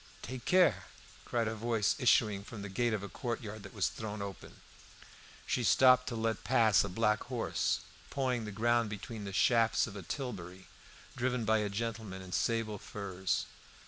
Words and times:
"Take 0.23 0.45
care!" 0.45 0.85
cried 1.25 1.47
a 1.47 1.53
voice 1.53 1.95
issuing 1.99 2.43
from 2.43 2.63
the 2.63 2.69
gate 2.69 2.91
of 2.91 3.03
a 3.03 3.07
courtyard 3.07 3.61
that 3.61 3.73
was 3.75 3.87
thrown 3.89 4.19
open. 4.19 4.59
She 5.45 5.63
stopped 5.63 6.07
to 6.07 6.15
let 6.15 6.43
pass 6.43 6.83
a 6.83 6.89
black 6.89 7.25
horse, 7.25 7.81
pawing 8.09 8.45
the 8.45 8.51
ground 8.51 8.89
between 8.89 9.25
the 9.25 9.31
shafts 9.31 9.85
of 9.85 9.95
a 9.95 10.01
tilbury, 10.01 10.65
driven 11.15 11.45
by 11.45 11.59
a 11.59 11.69
gentleman 11.69 12.23
in 12.23 12.31
sable 12.31 12.79
furs. 12.79 13.45